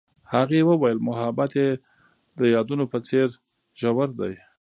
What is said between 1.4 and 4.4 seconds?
یې د یادونه په څېر ژور دی.